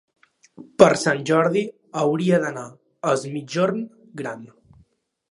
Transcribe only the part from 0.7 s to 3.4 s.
Per Sant Jordi hauria d'anar a Es